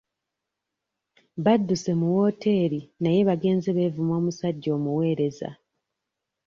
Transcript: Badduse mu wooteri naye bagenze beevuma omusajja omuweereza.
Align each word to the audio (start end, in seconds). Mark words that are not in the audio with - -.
Badduse 1.43 1.91
mu 1.99 2.07
wooteri 2.15 2.79
naye 3.01 3.19
bagenze 3.29 3.69
beevuma 3.77 4.13
omusajja 4.19 4.69
omuweereza. 4.77 5.49